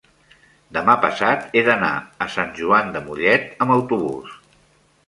[0.77, 1.91] demà passat he d'anar
[2.27, 4.43] a Sant Joan de Mollet amb autobús.